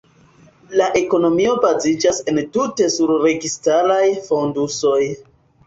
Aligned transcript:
La 0.81 0.87
ekonomio 1.01 1.51
baziĝas 1.65 2.23
entute 2.35 2.89
sur 2.97 3.13
registaraj 3.29 4.03
fondusoj. 4.33 5.01